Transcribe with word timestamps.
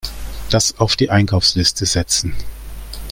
Das 0.49 0.79
auf 0.79 0.95
die 0.95 1.11
Einkaufsliste 1.11 1.85
setzen. 1.85 2.33